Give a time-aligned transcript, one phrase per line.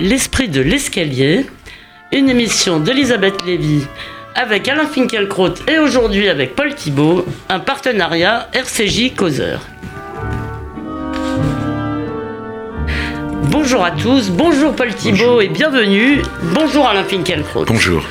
[0.00, 1.44] L'esprit de l'escalier,
[2.10, 3.82] une émission d'Elisabeth Lévy
[4.34, 9.60] avec Alain Finkielkraut et aujourd'hui avec Paul Thibault, un partenariat RCJ Causeur.
[13.50, 16.22] Bonjour à tous, bonjour Paul Thibault et bienvenue.
[16.54, 17.66] Bonjour Alain Finkielkraut.
[17.66, 18.02] Bonjour.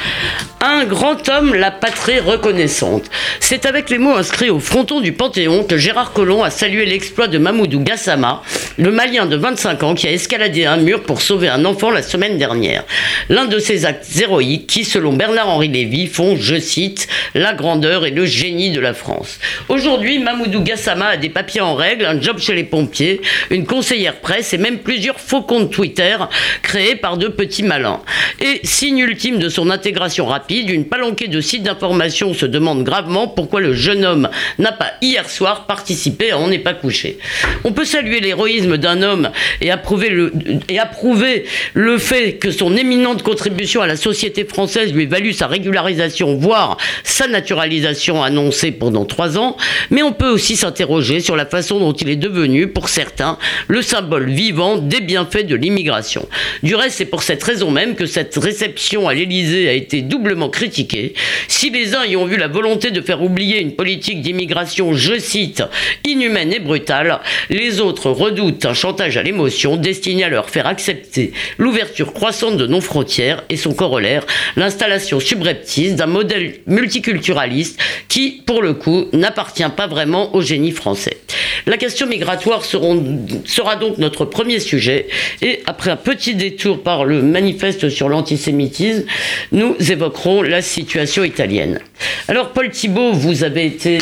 [0.62, 3.10] Un grand homme, la patrie reconnaissante.
[3.40, 7.30] C'est avec les mots inscrits au fronton du Panthéon que Gérard Collomb a salué l'exploit
[7.30, 8.42] de Mamoudou Gassama,
[8.78, 12.02] le Malien de 25 ans qui a escaladé un mur pour sauver un enfant la
[12.02, 12.84] semaine dernière.
[13.30, 18.12] L'un de ces actes héroïques qui, selon Bernard-Henri Lévy, font, je cite, la grandeur et
[18.12, 19.40] le génie de la France.
[19.70, 24.16] Aujourd'hui, Mamoudou Gassama a des papiers en règle, un job chez les pompiers, une conseillère
[24.16, 26.18] presse et même plusieurs faux comptes Twitter
[26.64, 28.02] créés par de petits malins.
[28.42, 33.28] Et signe ultime de son intégration rapide, une palanquée de sites d'information se demande gravement
[33.28, 37.18] pourquoi le jeune homme n'a pas hier soir participé à On n'est pas couché.
[37.64, 39.30] On peut saluer l'héroïsme d'un homme
[39.62, 40.34] et approuver, le,
[40.68, 45.48] et approuver le fait que son éminente contribution à la société française lui valu sa
[45.48, 49.58] régularisation, voire sa naturalisation annoncée pendant trois ans,
[49.90, 53.38] mais on peut aussi s'interroger sur la façon dont il est devenu, pour certains,
[53.68, 56.28] le symbole vivant des bienfaits de l'immigration.
[56.64, 60.39] Du reste, c'est pour cette raison même que cette réception à l'Élysée a été doublement
[60.48, 61.14] critiqué.
[61.50, 65.20] Si les uns y ont vu la volonté de faire oublier une politique d'immigration, je
[65.20, 65.64] cite,
[66.06, 71.34] inhumaine et brutale, les autres redoutent un chantage à l'émotion destiné à leur faire accepter
[71.58, 78.62] l'ouverture croissante de nos frontières et son corollaire, l'installation subreptice d'un modèle multiculturaliste qui, pour
[78.62, 81.18] le coup, n'appartient pas vraiment au génie français.
[81.66, 85.08] La question migratoire sera donc notre premier sujet
[85.42, 89.06] et après un petit détour par le manifeste sur l'antisémitisme,
[89.52, 91.80] nous évoquerons la situation italienne.
[92.28, 93.98] Alors Paul Thibault, vous avez été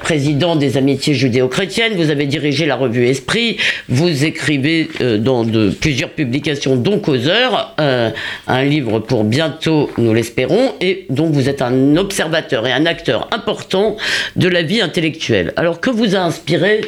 [0.00, 3.56] président des amitiés judéo-chrétiennes, vous avez dirigé la revue Esprit,
[3.88, 5.44] vous écrivez euh, dans
[5.80, 8.10] plusieurs publications, dont Causeur, euh,
[8.46, 13.28] un livre pour bientôt, nous l'espérons, et donc vous êtes un observateur et un acteur
[13.32, 13.96] important
[14.34, 15.52] de la vie intellectuelle.
[15.56, 16.80] Alors que vous a inspiré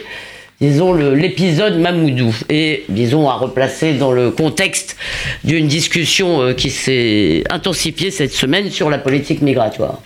[0.60, 4.96] disons, l'épisode Mamoudou, et, disons, à replacer dans le contexte
[5.44, 10.00] d'une discussion euh, qui s'est intensifiée cette semaine sur la politique migratoire.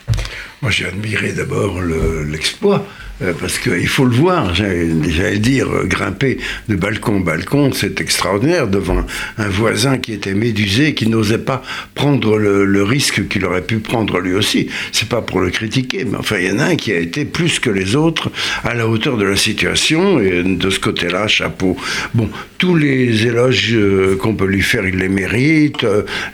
[0.61, 2.85] Moi, j'ai admiré d'abord l'exploit
[3.23, 8.01] euh, parce qu'il faut le voir, j'allais dire, euh, grimper de balcon en balcon, c'est
[8.01, 9.05] extraordinaire devant
[9.37, 11.61] un voisin qui était médusé, qui n'osait pas
[11.95, 14.67] prendre le, risque qu'il aurait pu prendre lui aussi.
[14.91, 17.23] C'est pas pour le critiquer, mais enfin, il y en a un qui a été
[17.23, 18.29] plus que les autres
[18.63, 21.77] à la hauteur de la situation, et de ce côté-là, chapeau.
[22.13, 25.85] Bon, tous les éloges euh, qu'on peut lui faire, il les mérite,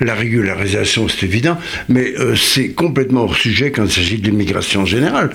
[0.02, 1.58] la régularisation, c'est évident,
[1.88, 5.30] mais c'est complètement hors sujet quand il s'agit de l'immigration générale.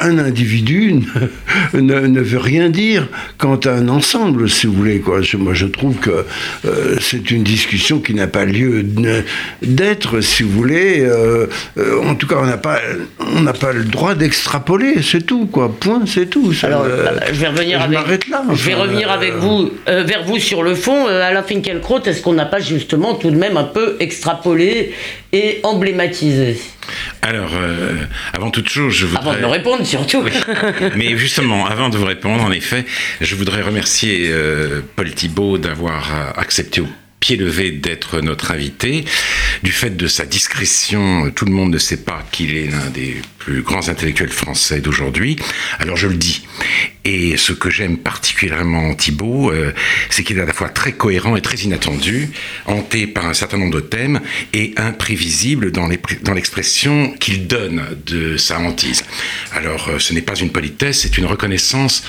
[0.00, 0.79] un individu
[1.74, 3.08] ne, veut rien dire
[3.38, 5.00] quant à un ensemble, si vous voulez.
[5.00, 5.20] Quoi.
[5.38, 6.24] moi, je trouve que
[6.64, 8.84] euh, c'est une discussion qui n'a pas lieu
[9.62, 11.00] d'être, si vous voulez.
[11.00, 11.46] Euh,
[11.78, 12.78] euh, en tout cas, on n'a pas,
[13.18, 15.74] on n'a pas le droit d'extrapoler, c'est tout, quoi.
[15.78, 16.52] Point, c'est tout.
[16.62, 16.86] Alors,
[17.32, 21.06] je vais revenir avec, là, je vais revenir avec vous, vers vous sur le fond.
[21.06, 24.92] Alain Finkielkraut, est-ce qu'on n'a pas justement tout de même un peu extrapolé
[25.32, 26.58] et emblématisé?
[27.22, 27.96] Alors, euh,
[28.32, 29.22] avant toute chose, je voudrais...
[29.22, 30.24] Avant de me répondre, surtout.
[30.96, 32.84] Mais justement, avant de vous répondre, en effet,
[33.20, 36.88] je voudrais remercier euh, Paul Thibault d'avoir euh, accepté au
[37.20, 39.04] pied levé d'être notre invité.
[39.62, 43.16] Du fait de sa discrétion, tout le monde ne sait pas qu'il est l'un des
[43.38, 45.36] plus grands intellectuels français d'aujourd'hui.
[45.78, 46.46] Alors je le dis.
[47.04, 49.72] Et ce que j'aime particulièrement en Thibault, euh,
[50.08, 52.28] c'est qu'il est à la fois très cohérent et très inattendu,
[52.66, 54.20] hanté par un certain nombre de thèmes
[54.52, 59.04] et imprévisible dans l'expression qu'il donne de sa hantise.
[59.52, 62.02] Alors euh, ce n'est pas une politesse, c'est une reconnaissance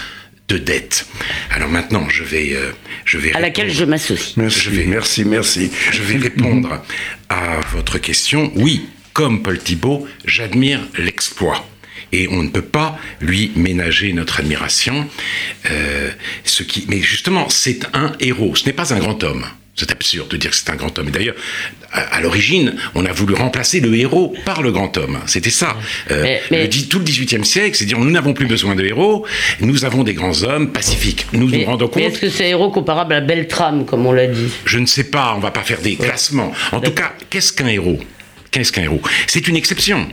[0.48, 1.06] de dette.
[1.52, 2.72] Alors maintenant, je vais, euh,
[3.06, 4.36] je vais à laquelle je m'associe.
[4.38, 5.72] Merci, merci, merci.
[5.92, 6.84] Je vais répondre
[7.30, 8.52] à votre question.
[8.56, 11.68] Oui, comme Paul Thibault, j'admire l'exploit.
[12.14, 15.08] Et on ne peut pas lui ménager notre admiration.
[15.70, 16.12] Euh,
[16.44, 18.56] ce qui, mais justement, c'est un héros.
[18.56, 19.46] Ce n'est pas un grand homme.
[19.76, 21.08] C'est absurde de dire que c'est un grand homme.
[21.08, 21.36] Et d'ailleurs,
[21.92, 25.20] à, l'origine, on a voulu remplacer le héros par le grand homme.
[25.28, 25.78] C'était ça.
[26.12, 26.38] Euh,
[26.90, 29.26] tout le XVIIIe siècle, c'est dire nous n'avons plus besoin de héros,
[29.62, 31.26] nous avons des grands hommes pacifiques.
[31.34, 32.04] Nous nous rendons compte.
[32.04, 35.06] est-ce que c'est un héros comparable à Beltrame, comme on l'a dit Je ne sais
[35.06, 36.52] pas, on ne va pas faire des classements.
[36.72, 38.00] En tout cas, qu'est-ce qu'un héros?
[38.52, 39.02] Qu'est-ce qu'un héros?
[39.28, 40.08] C'est une exception.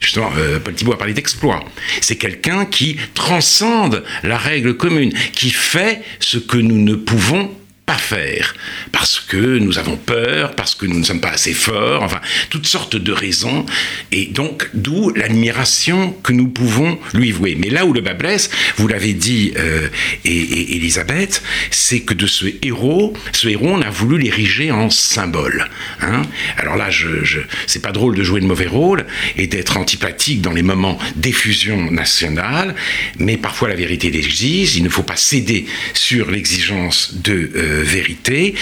[0.00, 1.64] Justement, euh, Paul Thibault a parlé d'exploit.
[2.00, 7.50] C'est quelqu'un qui transcende la règle commune, qui fait ce que nous ne pouvons
[7.86, 8.54] pas faire
[8.92, 12.66] parce que nous avons peur, parce que nous ne sommes pas assez forts, enfin toutes
[12.66, 13.66] sortes de raisons
[14.12, 17.56] et donc d'où l'admiration que nous pouvons lui vouer.
[17.58, 19.88] Mais là où le bas blesse, vous l'avez dit euh,
[20.24, 25.68] et, Elisabeth, c'est que de ce héros, ce héros, on a voulu l'ériger en symbole.
[26.00, 26.22] Hein
[26.56, 29.04] Alors là, je, je c'est pas drôle de jouer le mauvais rôle
[29.36, 32.74] et d'être antipathique dans les moments d'effusion nationale,
[33.18, 34.76] mais parfois la vérité l'exige.
[34.76, 38.54] Il ne faut pas céder sur l'exigence de euh, vérité.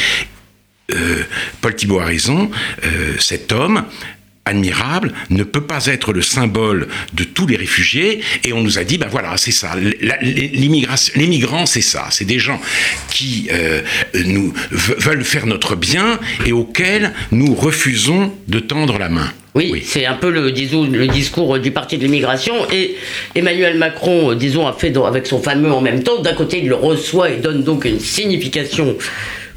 [0.93, 1.23] Euh,
[1.61, 2.51] Paul Thibault a raison,
[2.85, 3.85] euh, cet homme
[4.45, 8.21] admirable ne peut pas être le symbole de tous les réfugiés.
[8.45, 9.77] Et on nous a dit ben voilà c'est ça.
[10.21, 12.09] L'immigration les migrants c'est ça.
[12.11, 12.61] C'est des gens
[13.09, 13.83] qui euh,
[14.27, 20.07] nous veulent faire notre bien et auxquels nous refusons de tendre la main oui, c'est
[20.07, 22.55] un peu le, disons, le discours du parti de l'immigration.
[22.73, 22.97] Et
[23.35, 26.23] Emmanuel Macron, disons, a fait avec son fameux en même temps.
[26.23, 28.97] D'un côté, il le reçoit et donne donc une signification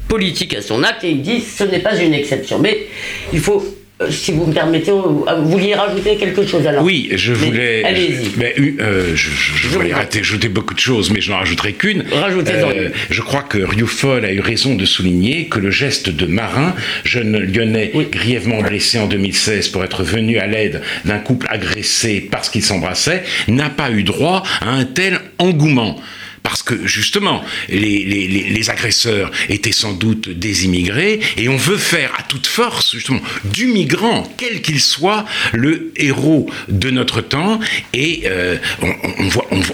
[0.06, 1.04] politique à son acte.
[1.04, 2.58] Et il dit ce n'est pas une exception.
[2.58, 2.88] Mais
[3.32, 3.75] il faut euh,
[4.10, 7.82] si vous me permettez, vous vouliez rajouter quelque chose alors Oui, je voulais.
[7.82, 8.76] Allez-y.
[8.80, 12.04] Euh, je, je, voulais rajouter beaucoup de choses, mais je n'en rajouterai qu'une.
[12.12, 16.26] Rajoutez-en euh, Je crois que Rioufol a eu raison de souligner que le geste de
[16.26, 22.28] Marin, jeune lyonnais grièvement blessé en 2016 pour être venu à l'aide d'un couple agressé
[22.30, 25.98] parce qu'il s'embrassait, n'a pas eu droit à un tel engouement
[26.46, 32.22] parce que justement, les, agresseurs étaient sans doute des immigrés, et on veut faire à
[32.22, 37.58] toute force, justement, du migrant, quel qu'il soit, le héros de notre temps,
[37.92, 38.58] et euh,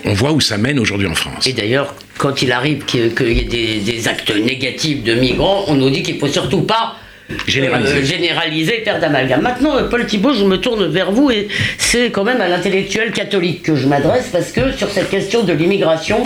[0.07, 1.47] on, voit, où ça mène aujourd'hui en France.
[1.47, 5.75] Et d'ailleurs, quand il arrive qu'il y ait des, des actes négatifs de migrants, on
[5.75, 6.97] nous dit qu'il ne faut surtout pas
[7.47, 9.43] généraliser, euh, père d'amalgame.
[9.43, 11.49] Maintenant, euh, Paul Thibault, je me tourne vers vous et
[11.79, 15.53] c'est quand même à l'intellectuel catholique que je m'adresse parce que sur cette question de
[15.53, 16.23] l'immigration,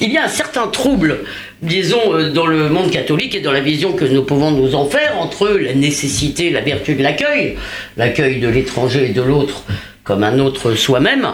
[0.00, 1.20] il y a un certain trouble,
[1.62, 4.86] disons, euh, dans le monde catholique et dans la vision que nous pouvons nous en
[4.86, 7.56] faire entre la nécessité, la vertu de l'accueil,
[7.96, 9.64] l'accueil de l'étranger et de l'autre
[10.10, 11.28] comme un autre soi-même,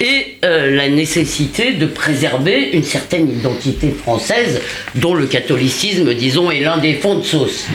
[0.00, 4.60] et la nécessité de préserver une certaine identité française
[4.96, 7.66] dont le catholicisme, disons, est l'un des fonds de sauce.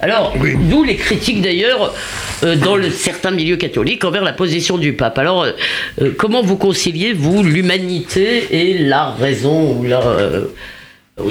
[0.00, 0.34] Alors,
[0.70, 1.94] d'où les critiques d'ailleurs
[2.42, 5.18] euh, dans le, certains milieux catholiques envers la position du pape.
[5.18, 5.52] Alors, euh,
[6.00, 10.00] euh, comment vous conciliez, vous, l'humanité et la raison ou la,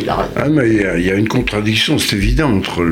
[0.07, 2.83] ah, il, y a, une contradiction, c'est évident, entre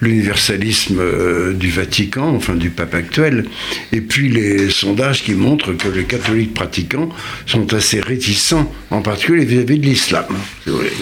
[0.00, 3.44] l'universalisme euh, du Vatican, enfin du pape actuel,
[3.92, 7.08] et puis les sondages qui montrent que les catholiques pratiquants
[7.46, 10.26] sont assez réticents, en particulier vis-à-vis de l'islam.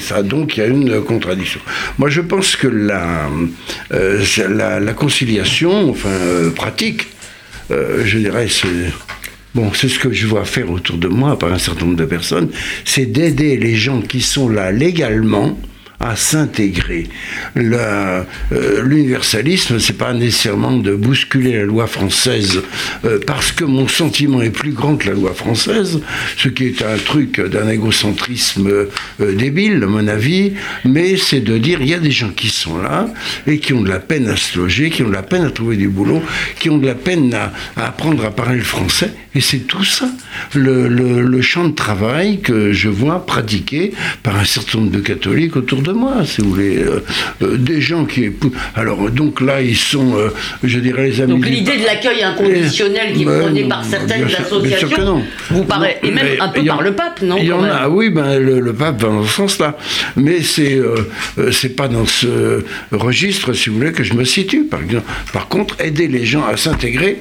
[0.01, 1.61] Ça, donc il y a une contradiction.
[1.99, 3.29] Moi je pense que la,
[3.93, 7.09] euh, la, conciliation, enfin euh, pratique,
[7.71, 8.93] je dirais, c'est
[9.55, 12.05] Bon, c'est ce que je vois faire autour de moi par un certain nombre de
[12.05, 12.51] personnes,
[12.85, 15.59] c'est d'aider les gens qui sont là légalement
[16.01, 17.09] à s'intégrer.
[17.57, 18.23] Euh,
[18.85, 22.63] l'universalisme, c'est pas nécessairement de bousculer la loi française
[23.05, 26.01] euh, parce que mon sentiment est plus grand que la loi française,
[26.37, 30.53] ce qui est un truc d'un égocentrisme euh, débile, à mon avis,
[30.85, 33.09] mais c'est de dire il y a des gens qui sont là
[33.49, 35.51] et qui ont de la peine à se loger, qui ont de la peine à
[35.51, 36.23] trouver du boulot,
[36.61, 40.11] qui ont de la peine à, apprendre à parler le français, et c'est tout ça,
[40.53, 43.93] le, le champ de travail que je vois pratiqué
[44.25, 46.79] par un certain nombre de catholiques autour de moi, si vous voulez.
[46.79, 47.05] Euh,
[47.43, 48.33] euh, des gens qui.
[48.75, 50.31] Alors, donc là, ils sont, euh,
[50.65, 51.35] je dirais, les amis.
[51.35, 56.01] Donc l'idée de l'accueil inconditionnel qui est prôné par certaines associations vous paraît.
[56.03, 58.73] Et même un peu par le pape, non Il y en a, oui, ben, le,
[58.73, 59.79] pape va dans ce sens-là.
[60.17, 60.81] Mais c'est
[61.53, 64.65] c'est pas dans ce registre, si vous voulez, que je me situe.
[64.65, 64.81] Par,
[65.33, 67.19] par contre, aider les gens à s'intégrer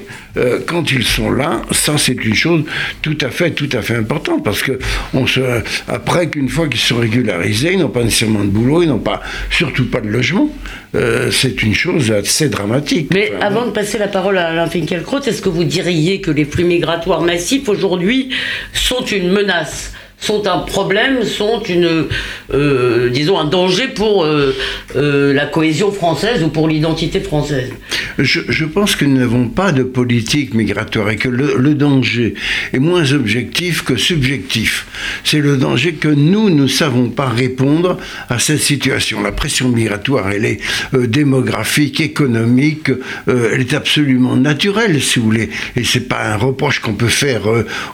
[0.66, 2.64] quand ils sont là, ça, c'est une chose
[3.02, 4.44] tout à fait, tout à fait importante.
[4.44, 4.78] Parce que
[5.14, 5.40] on se,
[5.88, 9.20] après qu'une fois qu'ils sont régularisés, ils n'ont pas nécessairement de boulot, ils n'ont pas,
[9.50, 10.50] surtout pas de logement.
[10.94, 13.10] Euh, c'est une chose assez dramatique.
[13.12, 16.44] Mais avant de passer la parole à Alain Finkielkraut, est-ce que vous diriez que les
[16.44, 18.30] flux migratoires massifs aujourd'hui
[18.72, 19.92] sont une menace?
[20.28, 22.06] Sont un problème, sont une,
[22.52, 24.54] euh, disons, un danger pour euh,
[24.94, 27.72] euh, la cohésion française ou pour l'identité française
[28.18, 32.34] je, pense que nous n'avons pas de politique migratoire et que le, danger
[32.72, 34.86] est moins objectif que subjectif.
[35.22, 37.96] C'est le danger que nous ne savons pas répondre
[38.28, 39.22] à cette situation.
[39.22, 40.58] La pression migratoire, elle est
[40.92, 42.90] démographique, économique,
[43.28, 45.50] elle est absolument naturelle, si vous voulez.
[45.76, 47.42] Et c'est pas un reproche qu'on peut faire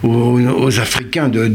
[0.02, 1.46] aux, Africains de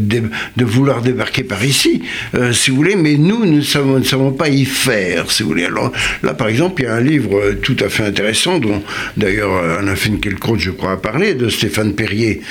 [0.70, 2.02] vouloir débarquer par ici,
[2.36, 5.66] euh, si vous voulez, mais nous, nous ne savons, pas y faire, si vous voulez.
[5.66, 5.92] Alors
[6.24, 8.82] là, par exemple, il y a un livre tout à fait intéressant, dont
[9.18, 12.42] d'ailleurs Alain Finkielkraut, je crois, a parlé, de Stéphane Perrier,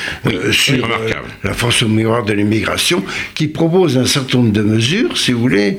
[0.52, 0.88] sur
[1.44, 5.40] la France au miroir de l'immigration, qui propose un certain nombre de mesures, si vous
[5.40, 5.78] voulez,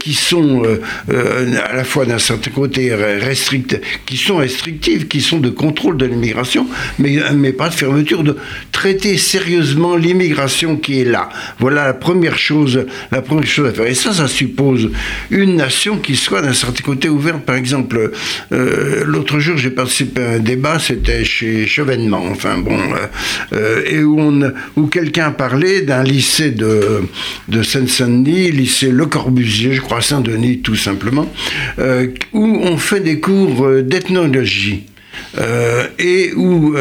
[0.00, 0.62] qui sont
[1.08, 6.06] à la fois d'un certain côté restrictives, qui sont restrictives, qui sont de contrôle de
[6.06, 6.66] l'immigration,
[6.98, 8.36] mais, mais pas de fermeture, de
[8.72, 11.28] traiter sérieusement l'immigration qui est là.
[11.58, 13.86] Voilà la première chose, la première chose à faire.
[13.86, 14.90] Et ça, ça suppose
[15.30, 17.42] une nation qui soit d'un certain côté ouverte.
[17.42, 18.12] Par exemple,
[18.52, 23.06] euh, l'autre jour, j'ai participé à un débat, c'était chez Chevènement, enfin bon, euh,
[23.52, 24.42] euh, et où,
[24.76, 27.02] où quelqu'un parlait d'un lycée de,
[27.48, 31.30] de Seine-Saint-Denis, lycée Le Corbusier, je crois Saint-Denis tout simplement,
[32.32, 34.84] où on fait des cours d'ethnologie.
[35.98, 36.74] et où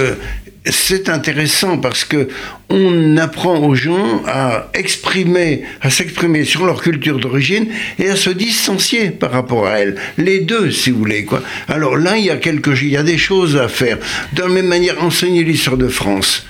[0.72, 2.28] c'est intéressant parce que
[2.70, 8.30] on apprend aux gens à exprimer, à s'exprimer sur leur culture d'origine et à se
[8.30, 9.96] distancier par rapport à elle.
[10.18, 11.42] Les deux, si vous voulez, quoi.
[11.68, 13.98] Alors là, il y a quelque, il y a des choses à faire.
[14.34, 16.46] De la même manière, enseigner l'histoire de France.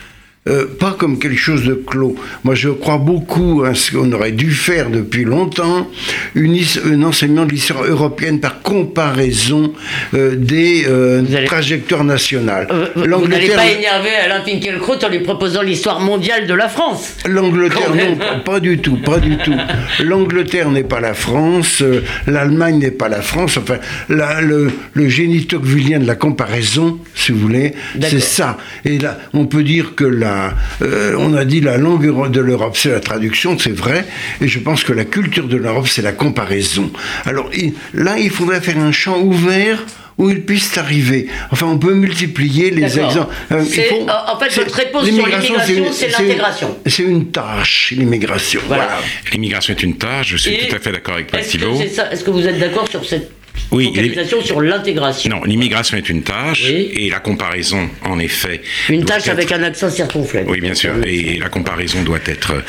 [0.48, 2.16] Euh, pas comme quelque chose de clos.
[2.44, 5.90] Moi, je crois beaucoup à ce qu'on aurait dû faire depuis longtemps,
[6.36, 9.74] une, un enseignement de l'histoire européenne par comparaison
[10.14, 12.68] euh, des euh, trajectoires nationales.
[12.96, 17.94] vous n'allez pas énerver Alain Finkielkraut en lui proposant l'histoire mondiale de la France L'Angleterre,
[17.94, 19.56] non, pas, du tout, pas du tout.
[20.00, 21.84] L'Angleterre n'est pas la France,
[22.26, 23.78] l'Allemagne n'est pas la France, enfin,
[24.08, 28.58] le, le génie tocquevillien de la comparaison, si vous voulez, c'est ça.
[28.86, 30.37] Et là, on peut dire que la
[30.82, 34.06] euh, on a dit la langue de l'Europe, c'est la traduction, c'est vrai,
[34.42, 36.92] et je pense que la culture de l'Europe, c'est la comparaison.
[37.26, 37.50] Alors
[37.94, 39.84] là, il faudrait faire un champ ouvert
[40.18, 41.28] où ils puissent arriver.
[41.52, 43.34] Enfin, on peut multiplier les exemples.
[43.52, 45.56] Euh, en fait, votre réponse sur l'immigration,
[45.92, 46.78] c'est l'intégration.
[46.86, 48.62] C'est une tâche, l'immigration.
[48.68, 49.00] Voilà.
[49.32, 52.48] L'immigration est une tâche, je suis tout à fait d'accord avec Paul Est-ce que vous
[52.48, 53.37] êtes d'accord sur cette
[53.72, 53.92] oui,
[54.44, 55.30] sur l'intégration.
[55.30, 58.62] Non, l'immigration est une tâche et la comparaison, en effet.
[58.90, 60.48] Une tâche avec un accent circonflexe.
[60.50, 60.94] Oui, bien sûr.
[61.06, 62.62] Et la comparaison doit être euh,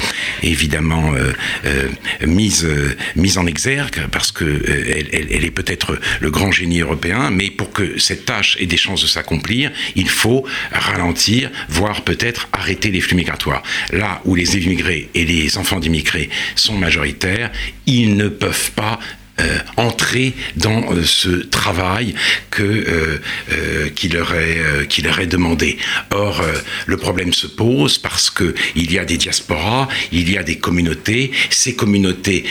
[0.42, 1.32] évidemment euh,
[1.66, 1.88] euh,
[2.26, 2.68] mise,
[3.16, 7.98] mise en exergue parce que elle, est peut-être le grand génie européen, mais pour que
[7.98, 13.16] cette tâche ait des chances de s'accomplir, il faut ralentir, voire peut-être arrêter les flux
[13.16, 13.62] migratoires.
[13.92, 17.50] Là où les immigrés et les enfants d'immigrés sont majoritaires,
[17.86, 18.98] ils ne peuvent pas
[19.40, 22.14] euh, entrer dans euh, ce travail
[22.50, 25.78] que euh, qui leur est qui leur est demandé.
[26.10, 26.42] Or,
[26.86, 30.58] le problème se pose parce que il y a des diasporas, il y a des
[30.58, 31.30] communautés.
[31.50, 32.44] Ces communautés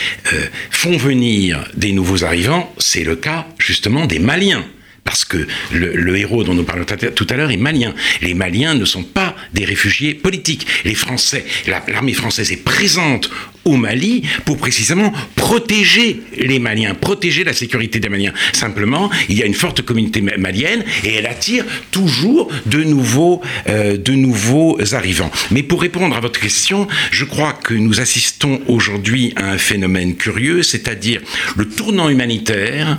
[0.70, 2.72] font venir des nouveaux arrivants.
[2.78, 4.64] C'est le cas justement des Maliens
[5.08, 7.94] parce que le, héros dont nous parlons tout à l'heure est malien.
[8.20, 10.66] Les Maliens ne sont pas des réfugiés politiques.
[10.84, 13.30] Les Français, l'armée française est présente
[13.64, 18.34] au Mali pour précisément protéger les Maliens, protéger la sécurité des Maliens.
[18.52, 24.78] Simplement, il y a une forte communauté malienne et elle attire toujours euh, de nouveaux
[24.92, 25.30] arrivants.
[25.50, 30.16] Mais pour répondre à votre question, je crois que nous assistons aujourd'hui à un phénomène
[30.16, 31.22] curieux, c'est-à-dire
[31.56, 32.98] le tournant humanitaire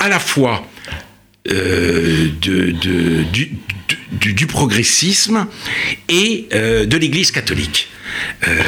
[0.00, 0.66] à la fois
[1.50, 5.46] euh, du, progressisme
[6.08, 7.88] et euh, de l'Église catholique.
[8.46, 8.62] Euh,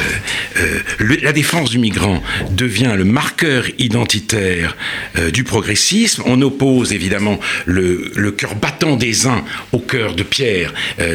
[0.57, 0.79] euh,
[1.21, 4.75] la défense du migrant devient le marqueur identitaire
[5.17, 6.23] euh, du progressisme.
[6.25, 10.73] On oppose évidemment le, le cœur battant des uns au cœur de pierre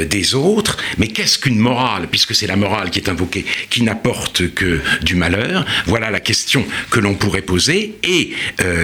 [0.09, 0.79] des autres.
[0.99, 5.14] Mais qu'est-ce qu'une morale, puisque c'est la morale qui est invoquée, qui n'apporte que du
[5.14, 5.64] malheur?
[5.87, 7.95] Voilà la question que l'on pourrait poser.
[8.03, 8.33] Et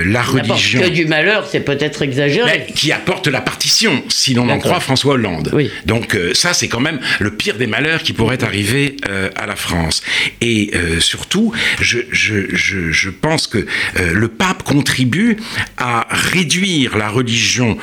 [0.04, 0.80] la religion.
[0.80, 2.66] que du malheur, c'est peut-être exagéré.
[2.74, 5.50] qui apporte la partition, si l'on en croit François Hollande.
[5.52, 5.70] Oui.
[5.86, 8.96] Donc ça, c'est quand même le pire des malheurs qui pourrait arriver
[9.36, 10.02] à la France.
[10.40, 15.36] Et euh, surtout, je, pense que euh, le pape contribue
[15.76, 17.76] à réduire la religion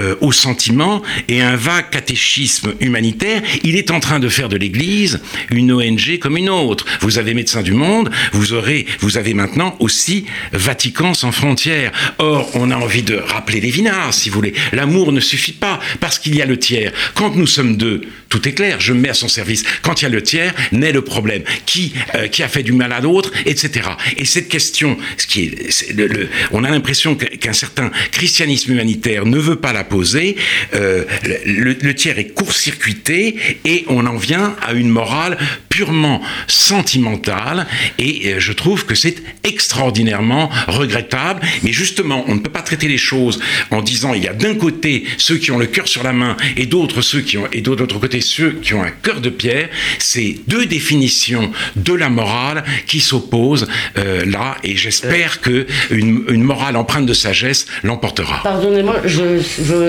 [0.00, 3.42] euh, au sentiment et un vague catéchisme humanitaire.
[3.64, 6.86] Il est en train de faire de l'Église une ONG comme une autre.
[7.00, 11.92] Vous avez Médecins du Monde, vous aurez, vous avez maintenant aussi Vatican sans frontières.
[12.18, 14.54] Or, on a envie de rappeler les vinards, si vous voulez.
[14.72, 16.92] L'amour ne suffit pas parce qu'il y a le tiers.
[17.14, 18.80] Quand nous sommes deux, tout est clair.
[18.80, 19.64] Je me mets à son service.
[19.82, 21.42] Quand il y a le tiers, naît le problème.
[21.66, 23.90] Qui, euh, qui a fait du mal à l'autre, etc.
[24.16, 29.56] Et cette question, ce qui est, on a l'impression qu'un certain christianisme humanitaire ne veut
[29.56, 30.36] pas la poser.
[30.74, 31.04] Euh,
[31.44, 35.36] le, tiers est court-circuité et on en vient à une morale
[35.68, 37.66] purement sentimentale
[37.98, 41.40] et je trouve que c'est extraordinairement regrettable.
[41.62, 44.54] Mais justement, on ne peut pas traiter les choses en disant il y a d'un
[44.54, 47.60] côté ceux qui ont le cœur sur la main et d'autres ceux qui ont et
[47.60, 49.68] d'autre côté ceux qui ont un cœur de pierre.
[49.98, 53.66] C'est deux définitions de la morale qui s'opposent
[53.98, 58.42] euh, là et j'espère que une, morale empreinte de sagesse l'emportera.
[58.42, 59.40] Pardonnez-moi, je,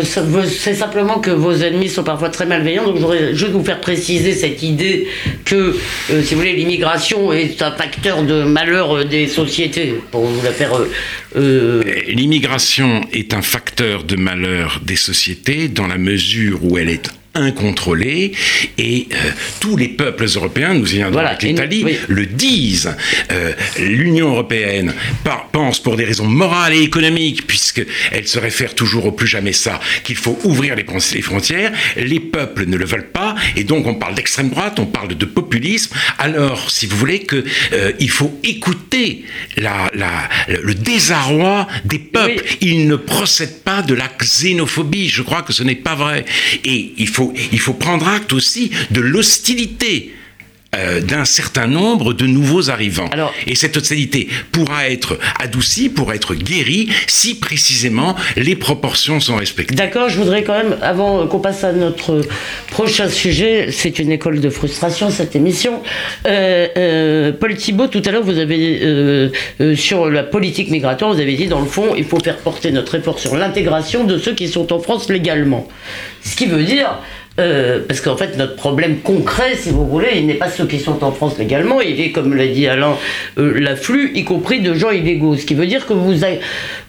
[0.03, 4.33] c'est simplement que vos ennemis sont parfois très malveillants, donc je juste vous faire préciser
[4.33, 5.07] cette idée
[5.45, 5.75] que,
[6.11, 10.43] euh, si vous voulez, l'immigration est un facteur de malheur euh, des sociétés, pour vous
[10.43, 10.71] la faire
[11.35, 17.09] euh, L'immigration est un facteur de malheur des sociétés dans la mesure où elle est
[17.33, 18.33] incontrôlée
[18.77, 19.15] et euh,
[19.59, 22.95] tous les peuples européens, nous y viendrons avec l'Italie, le disent.
[23.31, 24.93] Euh, L'Union européenne
[25.51, 29.79] pense pour des raisons morales et économiques, puisqu'elle se réfère toujours au plus jamais ça,
[30.03, 30.85] qu'il faut ouvrir les,
[31.21, 31.71] frontières.
[31.97, 35.25] Les peuples ne le veulent pas et donc on parle d'extrême droite, on parle de
[35.25, 35.95] populisme.
[36.17, 39.23] Alors, si vous voulez, que euh, il faut écouter
[39.57, 42.43] la, la, le désarroi des peuples.
[42.61, 45.09] Ils ne procèdent pas de la xénophobie.
[45.09, 46.25] Je crois que ce n'est pas vrai.
[46.63, 47.20] Et il faut
[47.51, 50.13] il faut prendre acte aussi de l'hostilité
[50.73, 53.09] euh, d'un certain nombre de nouveaux arrivants.
[53.45, 59.75] et cette hostilité pourra être adoucie, pourra être guérie, si précisément les proportions sont respectées.
[59.75, 62.21] D'accord, je voudrais quand même, avant qu'on passe à notre
[62.69, 65.81] prochain sujet, c'est une école de frustration cette émission.
[66.25, 69.29] Euh, euh, Paul Thibault, tout à l'heure, vous avez,
[69.75, 72.95] sur la politique migratoire, vous avez dit, dans le fond, il faut faire porter notre
[72.95, 75.67] effort sur l'intégration de ceux qui sont en France légalement.
[76.23, 76.97] Ce qui veut dire
[77.39, 80.79] euh, parce qu'en fait, notre problème concret, si vous voulez, il n'est pas ceux qui
[80.79, 82.97] sont en France légalement, il est, comme l'a dit Alain,
[83.37, 85.37] euh, l'afflux, y compris de gens illégaux.
[85.37, 86.25] Ce qui veut dire que vous,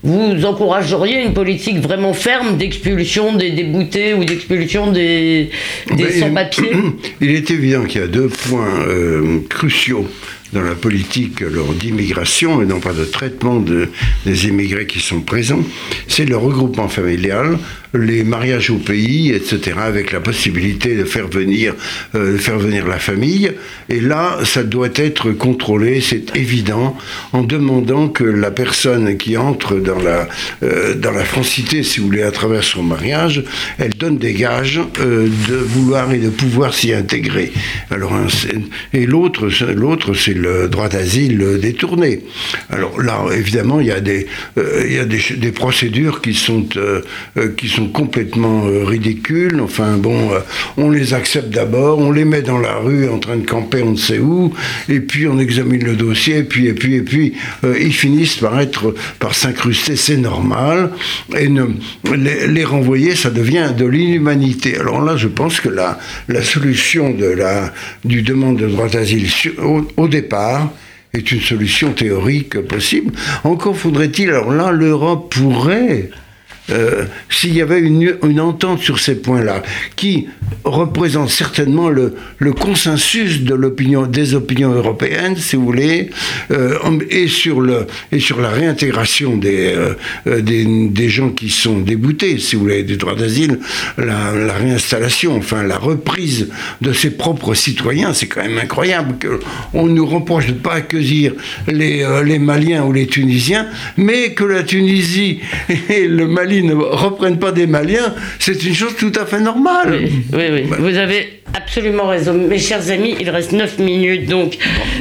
[0.03, 5.51] vous encourageriez une politique vraiment ferme d'expulsion des déboutés ou d'expulsion des,
[5.97, 6.73] des sans-papiers
[7.21, 10.09] Il est évident qu'il y a deux points euh, cruciaux
[10.53, 11.43] dans la politique
[11.81, 13.89] d'immigration et non pas de traitement de,
[14.27, 15.65] des immigrés qui sont présents,
[16.09, 17.59] c'est le regroupement familial
[17.95, 21.75] les mariages au pays, etc., avec la possibilité de faire venir,
[22.15, 23.53] euh, faire venir la famille.
[23.89, 26.97] Et là, ça doit être contrôlé, c'est évident,
[27.33, 30.29] en demandant que la personne qui entre dans la,
[30.63, 33.45] euh, dans la francité, si vous voulez, à travers son mariage,
[33.79, 37.53] elle donne des gages euh, de vouloir et de pouvoir s'y intégrer.
[37.91, 38.13] Alors,
[38.93, 42.21] et l'autre, l'autre, c'est le droit d'asile détourné.
[42.71, 46.67] Alors là, évidemment, il y a des, il y a des, des procédures qui sont,
[47.57, 49.61] qui sont complètement euh, ridicules.
[49.61, 50.41] Enfin bon, euh,
[50.77, 53.93] on les accepte d'abord, on les met dans la rue en train de camper on
[53.93, 54.53] ne sait où,
[54.89, 58.37] et puis on examine le dossier, et puis et puis et puis euh, ils finissent
[58.37, 60.91] par être par s'incruster, c'est normal,
[61.37, 61.49] et
[62.15, 64.79] les, renvoyer, ça devient de l'inhumanité.
[64.79, 65.99] Alors là, je pense que la,
[66.43, 67.15] solution
[68.05, 69.29] du demande de droit d'asile
[69.97, 70.71] au départ,
[71.15, 73.13] est une solution théorique possible.
[73.45, 76.11] Encore faudrait-il, alors là, l'Europe pourrait
[76.71, 79.63] euh, s'il y avait une, entente sur ces points-là,
[79.97, 80.29] qui
[80.65, 82.15] représente certainement le,
[82.53, 86.11] consensus de l'opinion, des opinions européennes, si vous voulez,
[86.51, 86.79] euh,
[87.11, 89.75] et, sur le, et sur la réintégration des,
[90.27, 93.59] euh, des, des, gens qui sont déboutés, si vous voulez, des droits d'asile,
[93.99, 96.49] la, la, réinstallation, enfin la reprise
[96.81, 99.17] de ses propres citoyens, c'est quand même incroyable
[99.73, 101.33] qu'on nous reproche de ne pas accueillir
[101.67, 105.41] les, les Maliens ou les Tunisiens, mais que la Tunisie
[105.89, 109.99] et le Mali ne reprennent pas des Maliens, c'est une chose tout à fait normale.
[110.33, 112.35] Oui, oui, vous avez absolument raison.
[112.35, 114.57] Mes chers amis, il reste 9 minutes, donc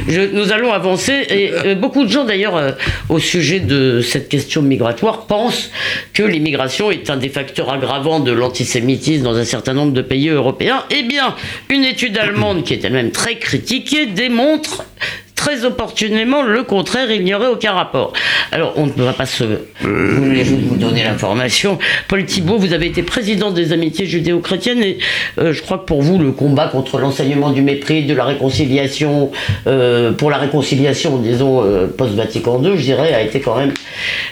[0.08, 1.26] nous allons avancer.
[1.28, 2.72] Et euh, beaucoup de gens, d'ailleurs, euh,
[3.08, 5.70] au sujet de cette question migratoire, pensent
[6.12, 10.28] que l'immigration est un des facteurs aggravants de l'antisémitisme dans un certain nombre de pays
[10.28, 10.84] européens.
[10.90, 11.34] Eh bien,
[11.68, 14.84] une étude allemande qui est elle-même très critiquée démontre
[15.42, 18.12] très opportunément le contraire, il n'y aurait aucun rapport.
[18.52, 19.42] Alors, on ne va pas se.
[19.80, 24.98] Voulez vous donner l'information Paul Thibault, vous avez été président des Amitiés judéo-chrétiennes et
[25.38, 29.32] euh, je crois que pour vous, le combat contre l'enseignement du mépris, de la réconciliation,
[29.66, 33.72] euh, pour la réconciliation, disons, euh, post-Vatican II, je dirais, a été quand même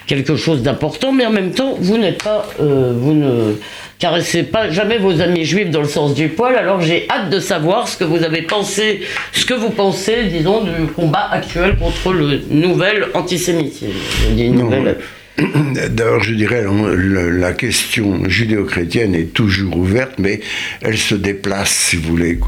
[0.06, 2.46] quelque chose d'important, mais en même temps, vous n'êtes pas.
[2.60, 3.56] vous ne
[4.00, 7.38] caressez pas jamais vos amis juifs dans le sens du poil, alors j'ai hâte de
[7.38, 12.12] savoir ce que vous avez pensé, ce que vous pensez, disons, du combat actuel contre
[12.12, 13.92] le nouvel antisémitisme.
[14.28, 14.96] Je dis nouvelle.
[15.90, 20.40] D'abord, je dirais, la question judéo-chrétienne est toujours ouverte, mais
[20.82, 22.38] elle se déplace, si vous voulez.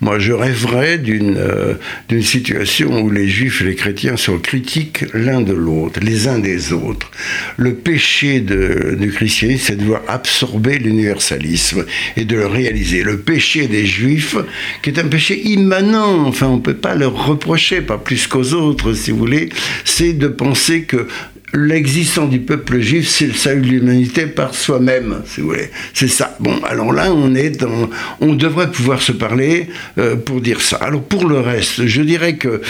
[0.00, 1.74] Moi, je rêverais d'une euh,
[2.08, 6.38] d'une situation où les juifs et les chrétiens sont critiques l'un de l'autre, les uns
[6.38, 7.10] des autres.
[7.56, 11.84] Le péché de, du christianisme, c'est de vouloir absorber l'universalisme
[12.16, 13.02] et de le réaliser.
[13.02, 14.36] Le péché des juifs,
[14.82, 18.52] qui est un péché immanent, enfin, on ne peut pas leur reprocher, pas plus qu'aux
[18.52, 19.48] autres, si vous voulez,
[19.84, 21.06] c'est de penser que
[21.54, 25.70] l'existence du peuple juif, c'est le salut de l'humanité par soi-même, si vous voulez.
[25.94, 26.36] C'est ça.
[26.40, 27.88] Bon, alors là, on est dans,
[28.20, 30.76] on devrait pouvoir se parler euh, pour dire ça.
[30.76, 32.60] Alors pour le reste, je dirais que euh,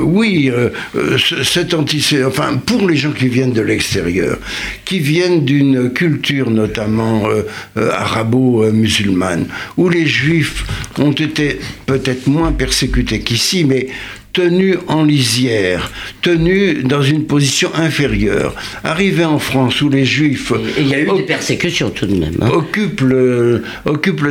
[0.00, 0.70] oui, euh,
[1.44, 4.38] cet antisémitisme, enfin pour les gens qui viennent de l'extérieur,
[4.84, 7.28] qui viennent d'une culture notamment
[7.76, 9.46] arabo-musulmane,
[9.76, 10.64] où les juifs
[10.98, 13.88] ont été peut-être moins persécutés qu'ici, mais
[14.38, 15.90] tenu en lisière,
[16.22, 18.54] tenu dans une position inférieure.
[18.84, 20.52] Arrivé en France où les Juifs...
[20.76, 22.36] Et il y a eu des persécutions tout de même.
[22.40, 22.50] Hein.
[22.52, 23.62] Occupent, le,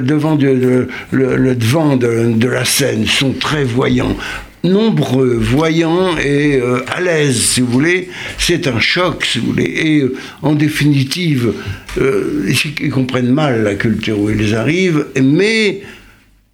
[0.02, 4.16] devant, de, le, devant de, la scène, sont très voyants
[4.64, 8.08] nombreux, voyants et euh, à l'aise, si vous voulez.
[8.38, 9.66] C'est un choc, si vous voulez.
[9.66, 11.52] Et euh, en définitive,
[12.00, 15.82] euh, ils comprennent mal la culture où ils arrivent, mais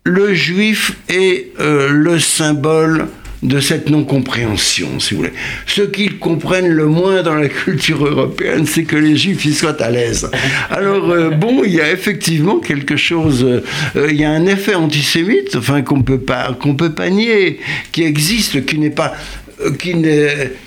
[0.05, 3.07] le juif est le symbole
[3.43, 5.33] de cette non-compréhension, si vous voulez.
[5.67, 9.81] Ce qu'ils comprennent le moins dans la culture européenne, c'est que les juifs y soient
[9.81, 10.29] à l'aise.
[10.69, 14.75] Alors, euh, bon, il y a effectivement quelque chose, euh, il y a un effet
[14.75, 17.59] antisémite, enfin, qu'on peut pas, qu'on peut pas nier,
[17.91, 19.13] qui existe, qui n'est pas
[19.61, 19.93] euh, qui,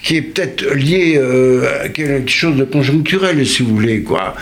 [0.02, 1.18] qui, est peut-être lié
[1.82, 4.34] à quelque chose de conjoncturel, si vous voulez, quoi,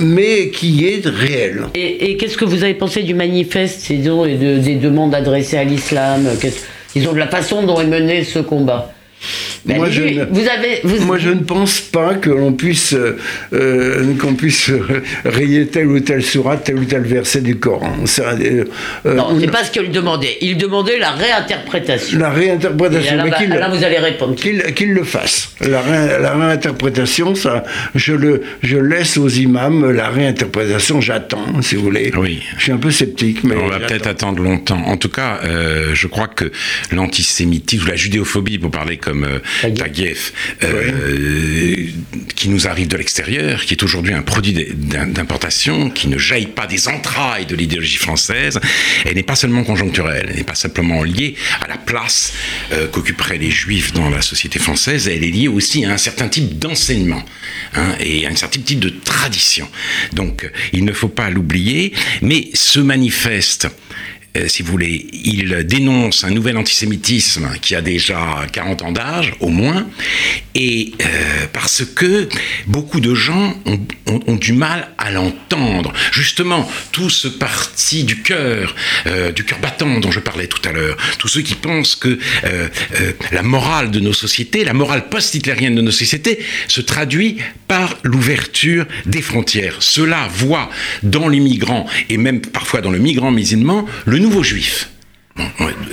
[0.00, 1.64] mais, qui est réel.
[1.74, 6.26] Et, qu'est-ce que vous avez pensé du manifeste et des demandes adressées à l'islam
[6.94, 8.92] disons, de la façon dont est mené ce combat.
[9.66, 12.94] Moi, je ne, vous avez, moi, je ne pense pas que l'on puisse,
[13.52, 14.70] euh, qu'on puisse
[15.24, 17.96] rayer telle ou telle sourate, tel ou tel verset du Coran.
[18.18, 18.64] Euh,
[19.04, 20.38] non, c'est pas ce qu'il demandait.
[20.40, 22.18] Il demandait la réinterprétation.
[22.18, 23.16] La réinterprétation.
[23.16, 24.34] là, mais là, vous allez répondre.
[24.34, 25.50] Qu'il le fasse.
[25.60, 25.82] La,
[26.32, 31.00] réinterprétation, ça, je, le, je laisse aux imams la réinterprétation.
[31.00, 32.12] J'attends, si vous voulez.
[32.16, 32.42] Oui.
[32.56, 33.56] Je suis un peu sceptique, mais.
[33.56, 34.82] On va peut-être attendre longtemps.
[34.86, 36.50] En tout cas, euh, je crois que
[36.92, 39.26] l'antisémitisme ou la judéophobie, pour parler comme
[39.76, 40.32] Taguieff,
[40.64, 41.86] euh,
[42.34, 46.66] qui nous arrive de l'extérieur, qui est aujourd'hui un produit d'importation, qui ne jaillit pas
[46.66, 48.60] des entrailles de l'idéologie française,
[49.04, 52.32] elle n'est pas seulement conjoncturelle, elle n'est pas simplement liée à la place
[52.72, 56.28] euh, qu'occuperaient les juifs dans la société française, elle est liée aussi à un certain
[56.28, 57.24] type d'enseignement
[57.74, 59.68] hein, et à un certain type de tradition.
[60.12, 63.68] Donc il ne faut pas l'oublier, mais ce manifeste
[64.36, 69.32] euh, si vous voulez, il dénonce un nouvel antisémitisme qui a déjà 40 ans d'âge,
[69.40, 69.88] au moins,
[70.54, 72.28] et euh, parce que
[72.68, 73.56] beaucoup de gens
[74.06, 75.92] ont, du mal à l'entendre.
[76.12, 78.74] Justement, tout ce parti du cœur,
[79.06, 82.18] euh, du cœur battant dont je parlais tout à l'heure, tous ceux qui pensent que
[83.32, 86.38] la morale de nos sociétés, la morale post-hitlérienne de nos sociétés,
[86.68, 89.76] se traduit par l'ouverture des frontières.
[89.80, 90.70] Cela voit
[91.02, 94.90] dans les migrants, et même parfois dans le migrant musulman, le nouveau juif.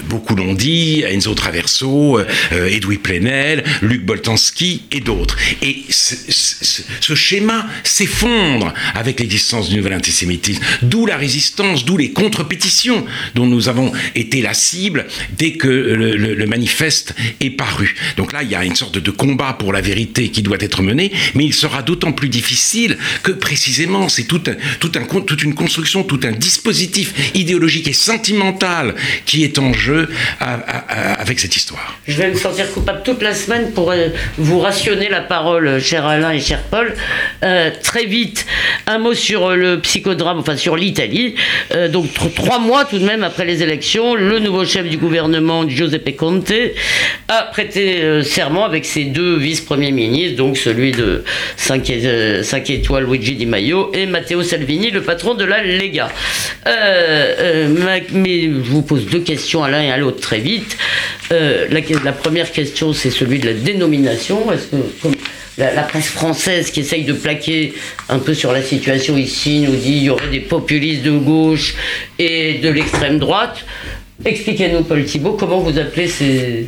[0.09, 5.37] Beaucoup l'ont dit, Enzo Traverso, euh, Edoui Plenel, Luc Boltanski et d'autres.
[5.61, 13.05] Et ce, schéma s'effondre avec l'existence du nouvel antisémitisme, d'où la résistance, d'où les contre-pétitions
[13.35, 15.05] dont nous avons été la cible
[15.37, 17.95] dès que le, manifeste est paru.
[18.15, 20.81] Donc là, il y a une sorte de combat pour la vérité qui doit être
[20.81, 24.49] mené, mais il sera d'autant plus difficile que précisément c'est toute
[25.43, 28.95] une construction, tout un dispositif idéologique et sentimental
[29.27, 30.09] qui est en jeu
[30.39, 31.99] avec cette histoire.
[32.07, 36.05] Je vais me sentir coupable toute la semaine pour euh, vous rationner la parole, cher
[36.05, 36.93] Alain et cher Paul.
[37.43, 38.45] Euh, très vite,
[38.87, 41.35] un mot sur le psychodrame, enfin sur l'Italie.
[41.73, 45.67] Euh, donc trois mois tout de même après les élections, le nouveau chef du gouvernement,
[45.67, 46.53] Giuseppe Conte,
[47.27, 51.23] a prêté serment avec ses deux vice-premiers ministres, donc celui de
[51.57, 51.89] 5,
[52.69, 56.09] étoiles Luigi Di Maio et Matteo Salvini, le patron de la Lega.
[58.13, 60.77] mais je vous pose deux questions à l'un et à l'autre très vite.
[61.31, 64.51] Euh, la, première question, c'est celui de la dénomination.
[64.51, 65.17] Est-ce que
[65.57, 67.73] la, presse française qui essaye de plaquer
[68.09, 71.75] un peu sur la situation ici nous dit qu'il y aurait des populistes de gauche
[72.19, 73.65] et de l'extrême droite
[74.25, 76.67] Expliquez-nous, Paul Thibault, comment vous appelez ces,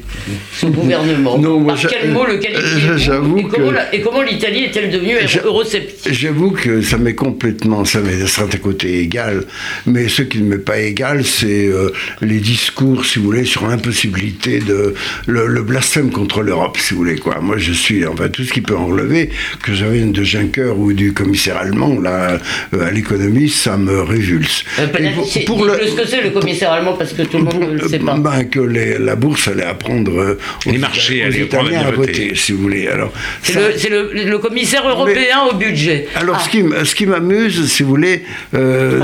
[0.53, 4.65] ce gouvernement Non, moi, Par quel mot le qualifiez-vous j'avoue et, que- et comment l'Italie
[4.65, 9.45] est-elle devenue eurosceptique J'avoue que ça m'est complètement, ça m'est d'un côté égal,
[9.88, 13.67] mais ce qui ne m'est pas égal, c'est euh, les discours, si vous voulez, sur
[13.67, 14.93] l'impossibilité de
[15.25, 17.39] le, le blasphème contre l'Europe, si vous voulez quoi.
[17.41, 19.31] Moi, je suis, enfin, tout ce qui peut en relever,
[19.63, 22.38] que ça vienne de Juncker ou du commissaire allemand, là,
[22.75, 24.63] euh, à l'économie, ça me révulse.
[24.79, 24.85] Euh,
[25.15, 27.99] pour- pour le- ce que c'est le commissaire allemand parce que tout ne le sait
[27.99, 28.17] pas.
[28.17, 32.34] ben, que les- la bourse allait apprendre euh, aux, Les marchés aux Italiens à voter.
[32.36, 32.88] si vous voulez.
[32.88, 36.08] Alors, C'est ça- le, c'est le- le commissaire européen au budget.
[36.15, 38.23] alors, Ah, ce qui, m- ce qui m'amuse, si vous voulez,
[38.54, 38.99] euh,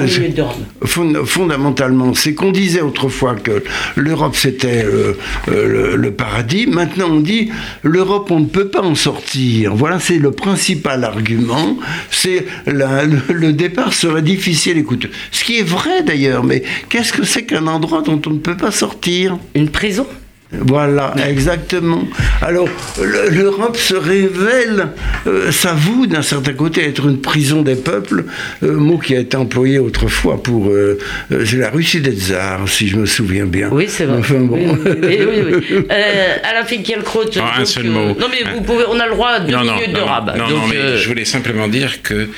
[0.84, 3.63] fond- fondamentalement, c'est qu'on disait autrefois que
[3.95, 5.13] l'Europe c'était euh,
[5.50, 6.67] euh, le, le paradis.
[6.67, 7.50] Maintenant, on dit
[7.84, 9.76] l'Europe, on ne peut pas en sortir.
[9.76, 11.78] Voilà, c'est le principal argument.
[12.12, 15.10] C'est la- le, le départ serait difficile et coûteux.
[15.32, 18.57] Ce qui est vrai d'ailleurs, mais qu'est-ce que c'est qu'un endroit dont on ne peut
[18.57, 20.07] pas sortir Une prison?
[20.51, 22.03] Voilà, exactement.
[22.41, 22.69] Alors,
[23.01, 24.88] le- l'Europe se révèle,
[25.27, 28.23] euh, s'avoue d'un certain côté être une prison des peuples,
[28.63, 30.67] euh, mot qui a été employé autrefois pour.
[30.69, 30.97] euh,
[31.33, 33.69] euh, c'est la Russie des tsars, si je me souviens bien.
[33.71, 34.19] Oui, c'est vrai.
[34.19, 34.55] Enfin bon.
[34.55, 35.85] Oui, oui, oui, oui, oui.
[35.91, 37.23] Euh, Alain Finkielkraut.
[37.38, 38.07] Ah, un seul euh, mot.
[38.17, 40.05] Non, mais vous pouvez, on a le droit à deux Non, non, minutes de non,
[40.05, 40.27] rab.
[40.38, 42.29] non, Donc, non, mais euh, je voulais simplement dire que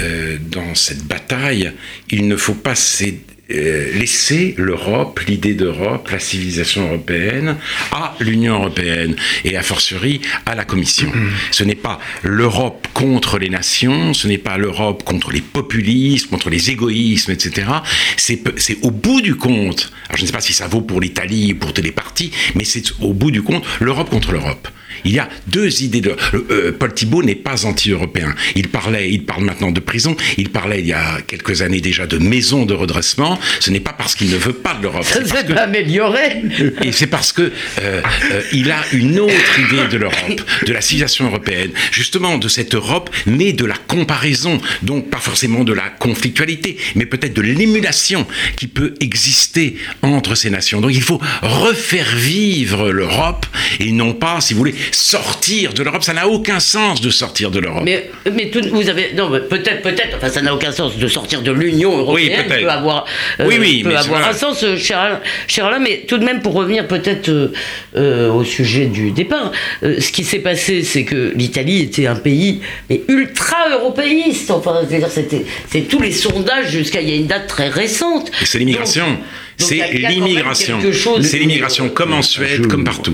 [0.00, 1.72] euh, dans cette bataille,
[2.10, 7.56] il ne faut pas s'é- euh, laisser l'Europe, l'idée d'Europe, la civilisation européenne
[7.92, 11.10] à l'Union européenne et a fortiori à la Commission.
[11.50, 16.50] Ce n'est pas l'Europe contre les nations, ce n'est pas l'Europe contre les populismes, contre
[16.50, 17.68] les égoïsmes, etc.
[18.16, 18.42] C'est
[18.82, 21.72] au bout du compte, alors je ne sais pas si ça vaut pour l'Italie, pour
[21.72, 24.68] tous les partis, mais c'est au bout du compte l'Europe contre l'Europe.
[25.04, 26.16] Il y a deux idées de.
[26.50, 28.34] euh, Paul Thibault n'est pas anti-européen.
[28.56, 30.16] Il parlait, il parle maintenant de prison.
[30.36, 33.38] Il parlait il y a quelques années déjà de maison de redressement.
[33.60, 35.04] Ce n'est pas parce qu'il ne veut pas de l'Europe.
[35.04, 36.42] ça s'est que- amélioré.
[36.82, 37.42] et c'est parce que
[37.82, 42.48] euh, euh, il a une autre idée de l'Europe, de la civilisation européenne, justement de
[42.48, 47.42] cette Europe née de la comparaison, donc pas forcément de la conflictualité, mais peut-être de
[47.42, 50.80] l'émulation qui peut exister entre ces nations.
[50.80, 53.46] Donc il faut refaire vivre l'Europe
[53.80, 56.02] et non pas, si vous voulez, sortir de l'Europe.
[56.02, 57.82] Ça n'a aucun sens de sortir de l'Europe.
[57.84, 59.12] Mais, mais tout- vous avez.
[59.14, 60.16] Non, peut-être, peut-être.
[60.16, 62.44] Enfin, ça n'a aucun sens de sortir de l'Union Oui, européenne.
[62.46, 62.60] peut-être.
[62.62, 63.04] peut avoir,
[63.40, 66.24] euh, Oui, oui, peut mais avoir un sens, euh, cher Alain, cher mais tout de
[66.24, 67.52] même, pour revenir peut-être euh,
[67.96, 72.60] euh, au sujet du départ, ce qui s'est passé, c'est que l'Italie était un pays
[72.90, 74.50] mais ultra-européiste.
[74.50, 77.46] Enfin, je veux dire, c'était, c'est tous les sondages jusqu'à il y a une date
[77.46, 78.30] très récente.
[78.42, 79.18] Et c'est l'immigration.
[79.58, 80.78] C'est l'immigration.
[81.22, 83.12] C'est l'immigration comme en Suède, joue comme partout.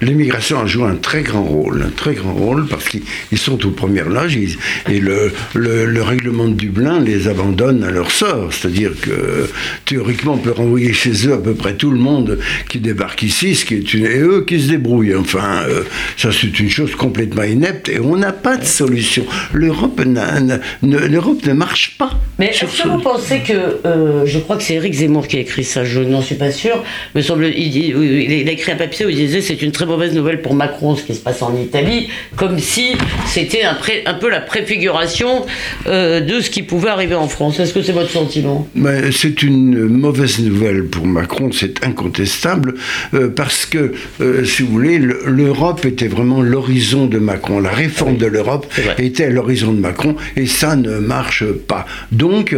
[0.00, 3.02] L'immigration a joué un très grand rôle, un très grand rôle parce qu'ils
[3.32, 4.56] ils sont aux premières loges ils-
[4.90, 8.52] et le, le, le règlement de Dublin les abandonne à leur sort.
[8.52, 9.48] C'est-à-dire que
[9.84, 13.54] théoriquement on peut renvoyer chez eux à peu près tout le monde qui débarque ici,
[13.54, 15.14] ce qui est une, et eux qui se débrouillent.
[15.14, 15.82] Enfin, euh,
[16.16, 19.24] ça c'est une chose complètement inepte et on n'a pas de solution.
[19.52, 22.10] L'Europe ne, marche pas.
[22.38, 23.52] Mais est-ce que vous pensez que,
[23.86, 26.50] euh, je crois que c'est Éric Zemmour qui a écrit ça, je n'en suis pas
[26.50, 26.82] sûr,
[27.14, 29.86] me semble, il, dit- il a écrit un papier où il disait c'est une très
[29.86, 32.92] mauvaise nouvelle pour Macron ce qui se passe en Italie, comme si
[33.26, 35.44] c'était un, pré- un peu la préfiguration
[35.86, 37.58] euh, de ce qui pouvait arriver en France.
[37.60, 38.68] Est-ce que c'est votre sentiment?
[39.12, 42.74] C'est une mauvaise nouvelle pour Macron, c'est incontestable,
[43.14, 47.60] euh, parce que, euh, si vous voulez, le- l'Europe était vraiment l'horizon de Macron.
[47.60, 48.66] La réforme de l'Europe
[48.98, 51.86] était à l'horizon de Macron, et ça ne marche pas.
[52.12, 52.54] Donc,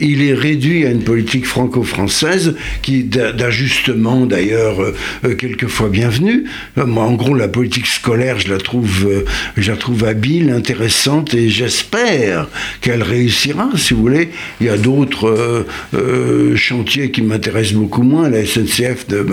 [0.00, 2.33] il est réduit à une politique franco-française
[2.82, 4.94] qui d'a- d'ajustement, d'ailleurs, euh,
[5.24, 6.44] euh, quelquefois bienvenue.
[6.78, 9.24] Euh, moi, en gros, la politique scolaire, je la trouve, euh,
[9.56, 12.48] je la trouve habile, intéressante, et j'espère
[12.80, 13.68] qu'elle réussira.
[13.76, 18.28] Si vous voulez, il y a d'autres euh, euh, chantiers qui m'intéressent beaucoup moins.
[18.28, 19.26] La SNCF, de,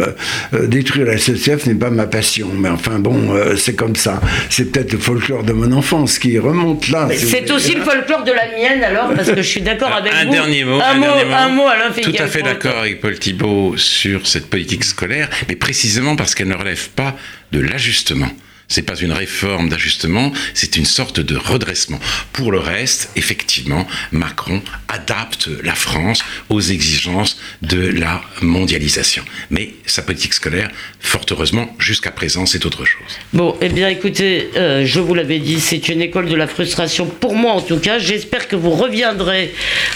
[0.54, 4.22] euh, détruire la SNCF n'est pas ma passion, mais enfin bon, euh, c'est comme ça.
[4.50, 7.08] C'est peut-être le folklore de mon enfance qui remonte là.
[7.12, 10.14] si C'est aussi le folklore de la mienne alors, parce que je suis d'accord avec
[10.14, 10.32] un vous.
[10.32, 11.34] Dernier mot, un, un mot, dernier mot.
[11.36, 16.15] un mot, Alain Tout à fait d'accord Paul Thibault sur cette politique scolaire, mais précisément
[16.15, 17.15] parce qu'elle ne relève pas
[17.51, 18.30] de l'ajustement.
[18.71, 21.99] C'est pas une réforme d'ajustement, c'est une sorte de redressement.
[22.31, 29.25] Pour le reste, effectivement, Macron adapte la France aux exigences de la mondialisation.
[29.49, 30.69] Mais sa politique scolaire,
[31.01, 33.12] fort heureusement, jusqu'à présent, c'est autre chose.
[33.34, 37.07] Bon, eh bien écoutez, euh, je vous l'avais dit, c'est une école de la frustration
[37.07, 37.99] pour moi en tout cas.
[37.99, 39.53] J'espère que vous reviendrez,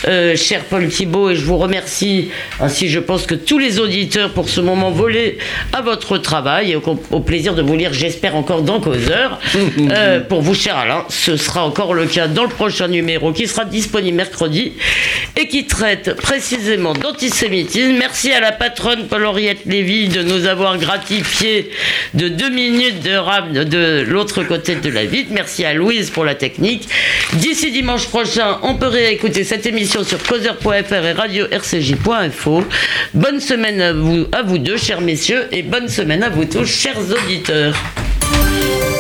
[0.10, 4.34] euh, cher Paul Thibault, et je vous remercie, ainsi je pense que tous les auditeurs
[4.34, 5.38] pour ce moment volé
[5.72, 9.40] à votre travail et au, au plaisir de vous lire, j'espère encore dans Causeur.
[9.92, 13.48] Euh, pour vous, cher Alain, ce sera encore le cas dans le prochain numéro qui
[13.48, 14.74] sera disponible mercredi.
[15.38, 17.94] et qui traite précisément d'antisémitisme.
[17.98, 21.70] Merci à la patronne Paul-Henriette Lévy de nous avoir gratifié
[22.14, 25.32] de deux minutes de rap de l'autre côté de la vitre.
[25.32, 26.88] Merci à Louise pour la technique.
[27.34, 32.64] D'ici dimanche prochain, on peut réécouter cette émission sur causeur.fr et radio-rcj.info.
[33.14, 36.66] Bonne semaine à vous, à vous deux, chers messieurs, et bonne semaine à vous tous,
[36.66, 37.76] chers auditeurs.
[38.32, 38.95] Música